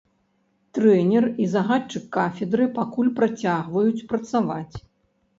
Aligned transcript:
Трэнер 0.75 1.25
і 1.43 1.49
загадчык 1.55 2.07
кафедры 2.17 2.65
пакуль 2.77 3.11
працягваюць 3.19 4.05
працаваць. 4.15 4.75